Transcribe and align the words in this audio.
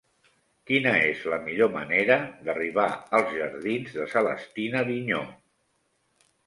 Quina 0.69 0.93
és 1.09 1.19
la 1.33 1.39
millor 1.49 1.69
manera 1.75 2.17
d'arribar 2.47 2.89
als 3.19 3.37
jardins 3.43 3.95
de 4.01 4.11
Celestina 4.17 4.87
Vigneaux? 4.93 5.35